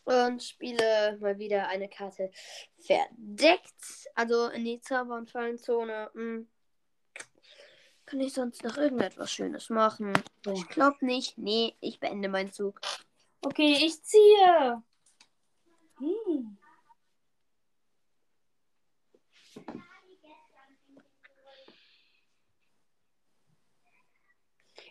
und 0.06 0.44
spiele 0.44 1.18
mal 1.20 1.38
wieder 1.40 1.68
eine 1.68 1.90
Karte 1.90 2.32
verdeckt. 2.80 4.10
Also 4.14 4.48
in 4.50 4.64
die 4.66 4.80
Zauber- 4.80 5.18
und 5.18 5.30
Fallenzone. 5.32 6.12
Hm. 6.14 6.48
Kann 8.06 8.20
ich 8.20 8.34
sonst 8.34 8.64
noch 8.64 8.78
irgendetwas 8.78 9.32
Schönes 9.32 9.70
machen? 9.70 10.14
Ich 10.54 10.68
glaube 10.70 11.04
nicht. 11.04 11.38
Nee, 11.38 11.76
ich 11.80 12.00
beende 12.00 12.30
meinen 12.30 12.52
Zug. 12.52 12.80
Okay, 13.42 13.78
ich 13.82 14.02
ziehe. 14.04 14.84
Hm. 15.98 16.58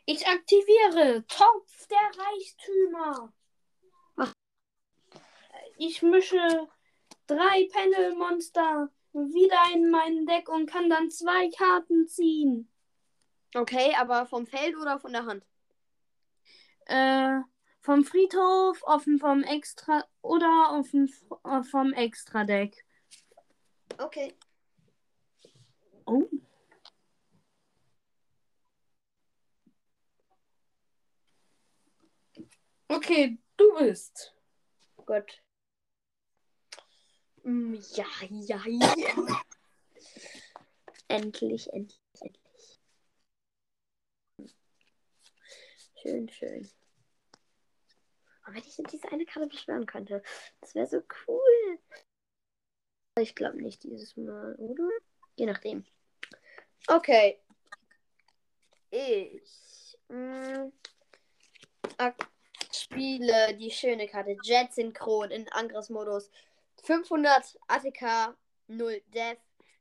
Ich 0.06 0.26
aktiviere 0.26 1.24
Topf 1.26 1.86
der 1.88 2.24
Reichtümer. 2.24 3.32
Was? 4.16 4.32
Ich 5.78 6.02
mische 6.02 6.68
drei 7.26 7.68
Panelmonster 7.72 8.90
wieder 9.12 9.72
in 9.72 9.90
mein 9.90 10.26
Deck 10.26 10.48
und 10.48 10.66
kann 10.66 10.90
dann 10.90 11.10
zwei 11.10 11.48
Karten 11.50 12.06
ziehen. 12.06 12.70
Okay, 13.54 13.94
aber 13.96 14.26
vom 14.26 14.46
Feld 14.46 14.76
oder 14.76 14.98
von 14.98 15.12
der 15.12 15.24
Hand? 15.24 15.44
Äh, 16.86 17.40
vom 17.80 18.04
Friedhof, 18.04 18.82
offen 18.82 19.18
vom 19.18 19.42
Extra 19.42 20.04
oder 20.20 20.72
offen 20.72 21.10
äh, 21.44 21.62
vom 21.62 21.92
Extra-Deck. 21.92 22.84
Okay. 23.98 24.34
Oh. 26.04 26.24
Okay, 33.04 33.36
du 33.58 33.74
bist. 33.78 34.34
Gut. 35.04 35.42
Mm, 37.42 37.74
Ja, 37.92 38.06
ja, 38.30 38.62
ja. 38.66 39.42
endlich, 41.08 41.70
endlich, 41.74 42.00
endlich. 42.20 42.80
Schön, 46.00 46.30
schön. 46.30 46.70
Aber 48.44 48.54
wenn 48.54 48.62
ich 48.62 48.82
diese 48.90 49.12
eine 49.12 49.26
Karte 49.26 49.48
beschwören 49.50 49.84
könnte, 49.84 50.22
das 50.62 50.74
wäre 50.74 50.86
so 50.86 51.02
cool. 51.28 51.78
Ich 53.20 53.34
glaube 53.34 53.60
nicht 53.60 53.82
dieses 53.82 54.16
Mal, 54.16 54.54
oder? 54.54 54.88
Je 55.36 55.44
nachdem. 55.44 55.84
Okay. 56.88 57.38
Ich 58.90 59.98
mm, 60.08 60.72
ak- 61.98 62.33
spiele 62.94 63.54
die 63.56 63.70
schöne 63.70 64.06
Karte 64.08 64.36
Jet 64.42 64.72
Synchron 64.72 65.30
in 65.30 65.48
Angriffsmodus. 65.50 66.30
500 66.82 67.58
ATK, 67.66 68.36
0 68.68 69.00
Death. 69.12 69.38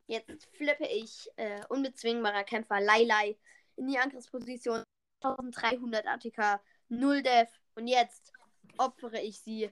Jetzt 0.08 0.48
flippe 0.55 0.86
ich 0.86 1.29
äh, 1.38 1.62
unbezwingbarer 1.70 2.43
Kämpfer 2.43 2.82
Lailai 2.82 3.38
in 3.75 3.88
die 3.88 3.98
Angriffsposition. 3.98 4.84
1300 5.22 6.08
ATK, 6.08 6.62
0 6.89 7.22
Death. 7.22 7.50
Und 7.75 7.88
jetzt 7.88 8.34
opfere 8.77 9.22
ich 9.22 9.39
sie 9.39 9.70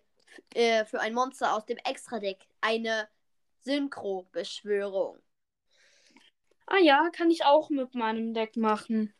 äh, 0.53 0.86
für 0.86 1.00
ein 1.00 1.13
Monster 1.13 1.55
aus 1.55 1.65
dem 1.65 1.77
Extra-Deck. 1.77 2.48
Eine 2.62 3.10
Synchro-Beschwörung. 3.65 5.19
Ah 6.67 6.79
ja, 6.79 7.10
kann 7.12 7.31
ich 7.31 7.43
auch 7.43 7.69
mit 7.69 7.95
meinem 7.95 8.33
Deck 8.33 8.55
machen. 8.55 9.13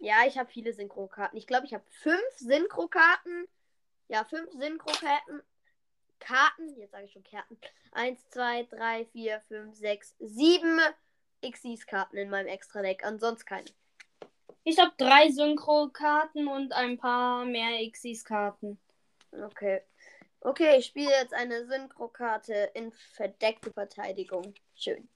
Ja, 0.00 0.26
ich 0.26 0.38
habe 0.38 0.50
viele 0.50 0.72
Synchro-Karten. 0.72 1.36
Ich 1.36 1.46
glaube, 1.46 1.66
ich 1.66 1.74
habe 1.74 1.84
fünf 1.90 2.32
Synchro-Karten. 2.38 3.46
Ja, 4.08 4.24
fünf 4.24 4.50
Synchro-Karten. 4.52 5.42
Karten, 6.18 6.74
jetzt 6.78 6.92
sage 6.92 7.04
ich 7.04 7.12
schon 7.12 7.22
Karten. 7.22 7.58
Eins, 7.92 8.26
zwei, 8.30 8.64
drei, 8.64 9.04
vier, 9.06 9.40
fünf, 9.48 9.76
sechs, 9.76 10.14
sieben 10.18 10.80
Xyz-Karten 11.42 12.16
in 12.16 12.30
meinem 12.30 12.46
Extra-Deck. 12.46 13.04
Ansonsten 13.04 13.46
keine. 13.46 13.66
Ich 14.64 14.78
habe 14.78 14.92
drei 14.96 15.30
Synchro-Karten 15.30 16.48
und 16.48 16.72
ein 16.72 16.96
paar 16.96 17.44
mehr 17.44 17.78
Xyz-Karten. 17.90 18.78
Okay. 19.32 19.82
Okay, 20.40 20.78
ich 20.78 20.86
spiele 20.86 21.10
jetzt 21.10 21.34
eine 21.34 21.66
Synchro-Karte 21.66 22.70
in 22.72 22.90
verdeckte 22.92 23.70
Verteidigung. 23.70 24.54
Schön. 24.74 25.10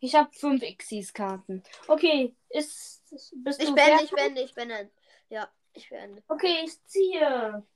Ich 0.00 0.14
habe 0.14 0.30
fünf 0.32 0.62
Xyz-Karten. 0.62 1.62
Okay, 1.88 2.34
ist. 2.50 3.02
Bist 3.36 3.62
Ich 3.62 3.68
du 3.68 3.74
beende, 3.74 4.04
ich 4.04 4.10
beende, 4.10 4.42
ich 4.42 4.54
beende. 4.54 4.90
Ja, 5.28 5.50
ich 5.72 5.88
beende. 5.88 6.22
Okay, 6.28 6.64
ich 6.64 6.84
ziehe. 6.86 7.66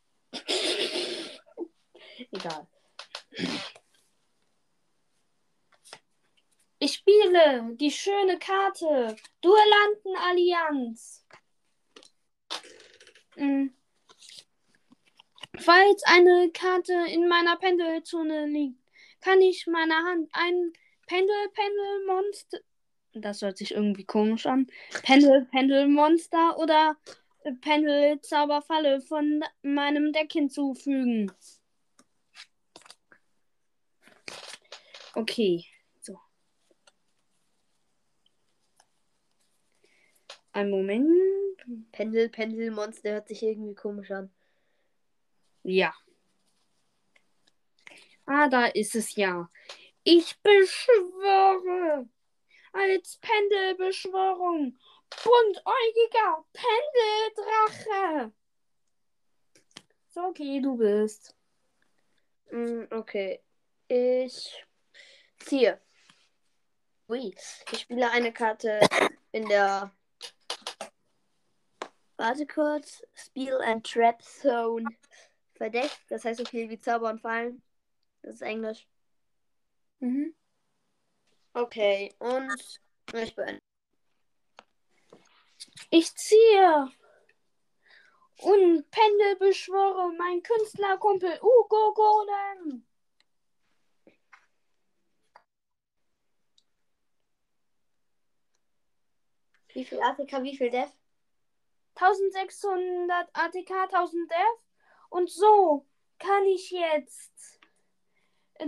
Egal. 2.31 2.67
Ich 6.79 6.95
spiele 6.95 7.75
die 7.77 7.91
schöne 7.91 8.39
Karte. 8.39 9.17
Duellantenallianz. 9.41 11.27
Hm. 13.35 13.75
Falls 15.59 16.03
eine 16.05 16.51
Karte 16.53 16.95
in 17.09 17.29
meiner 17.29 17.57
Pendelzone 17.57 18.47
liegt, 18.47 18.81
kann 19.21 19.41
ich 19.43 19.67
meiner 19.67 20.03
Hand 20.05 20.31
ein 21.11 21.27
Pendel-Pendel-Monster. 21.27 22.59
Das 23.13 23.43
hört 23.43 23.59
sich 23.59 23.73
irgendwie 23.73 24.05
komisch 24.05 24.47
an. 24.47 24.67
Pendel-Pendel-Monster 25.03 26.59
oder 26.59 26.97
Pendel-Zauberfalle 27.61 29.01
von 29.01 29.43
meinem 29.63 30.13
Deck 30.13 30.33
hinzufügen. 30.33 31.33
Okay, 35.15 35.65
so. 36.01 36.19
Ein 40.53 40.71
Moment. 40.71 41.09
Pendel, 41.93 42.29
Pendel, 42.29 42.71
Monster 42.71 43.13
hört 43.13 43.29
sich 43.29 43.43
irgendwie 43.43 43.75
komisch 43.75 44.11
an. 44.11 44.31
Ja. 45.63 45.93
Ah, 48.27 48.49
da 48.49 48.67
ist 48.67 48.95
es 48.95 49.17
ja. 49.17 49.51
Ich 50.03 50.41
beschwöre 50.41 52.09
als 52.73 53.19
Pendelbeschwörung 53.19 54.79
buntäugiger 55.11 56.45
Pendeldrache. 56.53 58.33
So, 60.09 60.23
okay, 60.23 60.61
du 60.61 60.77
bist. 60.77 61.35
Mm, 62.51 62.85
okay. 62.91 63.43
Ich 63.89 64.65
ziehe. 65.39 65.81
Ui. 67.09 67.35
Ich 67.73 67.81
spiele 67.81 68.11
eine 68.11 68.33
Karte 68.33 68.81
in 69.33 69.49
der. 69.49 69.93
Warte 72.17 72.47
kurz. 72.47 73.03
Spiel 73.15 73.61
and 73.63 73.87
Trap 73.87 74.23
Zone. 74.23 74.89
Verdeckt. 75.55 76.01
Das 76.09 76.25
heißt 76.25 76.39
so 76.39 76.45
viel 76.45 76.71
wie 76.71 76.79
Zauber 76.79 77.11
und 77.11 77.21
Fallen. 77.21 77.63
Das 78.23 78.37
ist 78.37 78.43
Englisch. 78.43 78.90
Mhm. 80.01 80.35
Okay. 81.53 82.15
Und 82.19 82.81
ich 83.13 83.35
beende. 83.35 83.61
Ich 85.91 86.15
ziehe 86.15 86.91
und 88.39 88.91
Pendelbeschwöre 88.91 90.13
mein 90.17 90.43
Künstlerkumpel 90.43 91.39
Ugo 91.43 91.93
Golem. 91.93 92.87
Wie 99.75 99.85
viel 99.85 100.01
Afrika, 100.01 100.43
wie 100.43 100.57
viel 100.57 100.71
Death? 100.71 100.97
1600 101.95 103.29
ATK, 103.35 103.71
1000 103.71 104.31
Death. 104.31 104.65
Und 105.11 105.31
so 105.31 105.87
kann 106.19 106.45
ich 106.47 106.71
jetzt, 106.71 107.60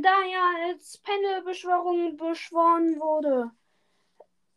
da 0.01 0.25
ja 0.25 0.53
als 0.67 0.99
Pendelbeschwörung 0.99 2.17
beschworen 2.17 2.99
wurde, 2.99 3.51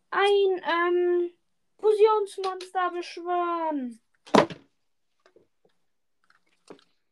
ein 0.09 0.63
ähm, 0.63 1.33
Fusionsmonster 1.79 2.91
beschwören. 2.91 3.99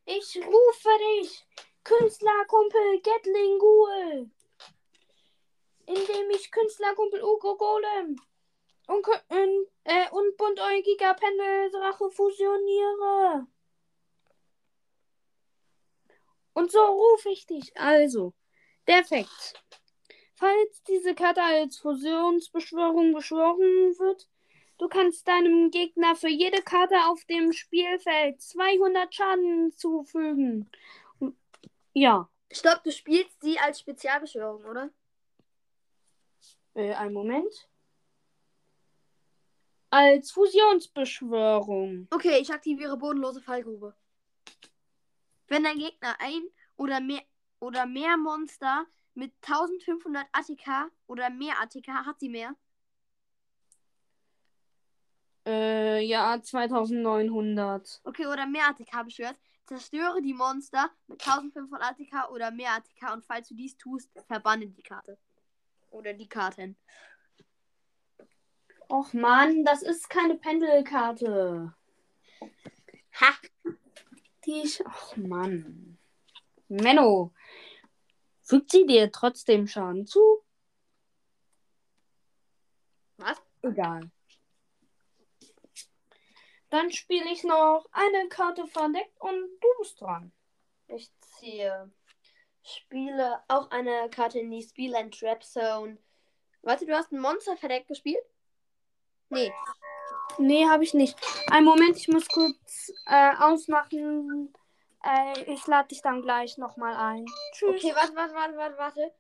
Ich 0.05 0.37
rufe 0.37 0.89
dich, 1.19 1.45
Künstlerkumpel 1.83 3.01
Gatling 3.01 3.59
Ghoul, 3.59 4.31
indem 5.85 6.29
ich 6.31 6.51
Künstlerkumpel 6.51 7.21
Ugo 7.23 7.57
Golem 7.57 8.21
und, 8.87 9.07
äh, 9.83 10.09
und 10.11 10.37
buntäugiger 10.37 11.13
Pendeldrache 11.13 12.09
fusioniere. 12.09 13.47
Und 16.53 16.71
so 16.71 16.79
rufe 16.79 17.29
ich 17.29 17.45
dich. 17.45 17.75
Also, 17.77 18.33
defekt. 18.87 19.53
Falls 20.35 20.83
diese 20.87 21.15
Karte 21.15 21.41
als 21.41 21.77
Fusionsbeschwörung 21.79 23.13
beschworen 23.13 23.97
wird, 23.99 24.27
du 24.77 24.87
kannst 24.87 25.27
deinem 25.27 25.71
Gegner 25.71 26.15
für 26.15 26.29
jede 26.29 26.61
Karte 26.61 26.95
auf 27.07 27.23
dem 27.25 27.53
Spielfeld 27.53 28.41
200 28.41 29.13
Schaden 29.13 29.71
zufügen. 29.75 30.69
Ja, 31.93 32.29
Stopp, 32.51 32.83
du 32.83 32.91
spielst 32.91 33.41
sie 33.41 33.57
als 33.59 33.79
Spezialbeschwörung, 33.79 34.65
oder? 34.65 34.89
äh, 36.75 36.93
einen 36.93 37.13
Moment. 37.13 37.69
Als 39.89 40.31
Fusionsbeschwörung. 40.31 42.07
Okay, 42.11 42.39
ich 42.39 42.51
aktiviere 42.51 42.97
bodenlose 42.97 43.41
Fallgrube. 43.41 43.95
Wenn 45.53 45.65
dein 45.65 45.77
Gegner 45.77 46.15
ein 46.17 46.41
oder 46.77 46.99
mehr 46.99 47.21
oder 47.59 47.85
mehr 47.85 48.17
Monster 48.17 48.87
mit 49.13 49.33
1500 49.43 50.25
ATK 50.31 50.91
oder 51.05 51.29
mehr 51.29 51.53
ATK 51.61 51.89
hat 51.89 52.19
sie 52.19 52.29
mehr. 52.29 52.55
Äh, 55.45 55.99
ja, 56.03 56.41
2900. 56.41 58.01
Okay, 58.03 58.25
oder 58.25 58.47
mehr 58.47 58.67
ATK 58.69 59.03
beschwört. 59.05 59.37
Zerstöre 59.65 60.23
die 60.23 60.33
Monster 60.33 60.89
mit 61.05 61.21
1500 61.21 61.83
ATK 61.83 62.31
oder 62.31 62.49
mehr 62.49 62.71
ATK 62.71 63.13
und 63.13 63.23
falls 63.23 63.47
du 63.47 63.53
dies 63.53 63.77
tust, 63.77 64.09
verbanne 64.25 64.65
die 64.65 64.81
Karte. 64.81 65.19
Oder 65.91 66.13
die 66.13 66.27
Karten. 66.27 66.75
Och 68.89 69.13
Mann, 69.13 69.63
das 69.63 69.83
ist 69.83 70.09
keine 70.09 70.35
Pendelkarte. 70.35 71.75
Ha! 73.21 73.33
Die 74.45 74.61
ich. 74.63 74.85
Och 74.85 75.17
Mann. 75.17 75.97
Menno. 76.67 77.33
Fügt 78.41 78.71
sie 78.71 78.85
dir 78.85 79.11
trotzdem 79.11 79.67
Schaden 79.67 80.05
zu? 80.05 80.43
Was? 83.17 83.41
Egal. 83.61 84.11
Dann 86.69 86.91
spiele 86.91 87.31
ich 87.31 87.43
noch 87.43 87.85
eine 87.91 88.27
Karte 88.29 88.65
verdeckt 88.67 89.21
und 89.21 89.59
du 89.61 89.67
bist 89.79 90.01
dran. 90.01 90.33
Ich 90.87 91.11
ziehe. 91.19 91.91
Spiele 92.63 93.43
auch 93.47 93.69
eine 93.71 94.09
Karte 94.09 94.39
in 94.39 94.49
die 94.49 94.63
Spiel 94.63 94.95
and 94.95 95.17
Trap 95.17 95.43
Zone. 95.43 95.97
Warte, 96.63 96.85
du 96.85 96.95
hast 96.95 97.11
ein 97.11 97.19
Monster 97.19 97.55
verdeckt 97.57 97.87
gespielt? 97.87 98.23
Nee. 99.29 99.53
Nee, 100.37 100.67
habe 100.67 100.83
ich 100.83 100.93
nicht. 100.93 101.17
Einen 101.51 101.65
Moment, 101.65 101.97
ich 101.97 102.07
muss 102.07 102.27
kurz 102.27 102.91
äh, 103.05 103.31
ausmachen. 103.37 104.53
Äh, 105.03 105.53
ich 105.53 105.65
lade 105.67 105.89
dich 105.89 106.01
dann 106.01 106.21
gleich 106.21 106.57
nochmal 106.57 106.95
ein. 106.95 107.25
Tschüss. 107.53 107.75
Okay, 107.75 107.93
warte, 107.95 108.15
warte, 108.15 108.33
warte, 108.33 108.57
warte, 108.57 108.77
warte. 108.77 109.13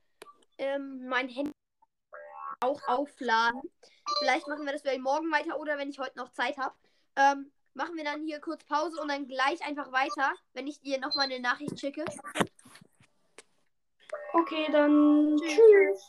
Ähm, 0.57 1.07
mein 1.07 1.29
Handy 1.29 1.51
auch 2.61 2.81
aufladen. 2.87 3.61
Vielleicht 4.19 4.47
machen 4.47 4.65
wir 4.65 4.73
das 4.73 4.81
vielleicht 4.81 5.01
morgen 5.01 5.31
weiter 5.31 5.59
oder 5.59 5.77
wenn 5.77 5.89
ich 5.89 5.99
heute 5.99 6.17
noch 6.17 6.31
Zeit 6.31 6.57
habe. 6.57 6.75
Ähm, 7.15 7.51
machen 7.73 7.95
wir 7.95 8.03
dann 8.03 8.25
hier 8.25 8.39
kurz 8.39 8.63
Pause 8.65 8.99
und 9.01 9.09
dann 9.09 9.27
gleich 9.27 9.61
einfach 9.65 9.91
weiter, 9.91 10.31
wenn 10.53 10.67
ich 10.67 10.79
dir 10.81 10.99
nochmal 10.99 11.25
eine 11.25 11.39
Nachricht 11.39 11.79
schicke. 11.79 12.05
Okay, 14.33 14.67
dann 14.71 15.37
Tschüss. 15.37 15.55
tschüss. 15.55 16.07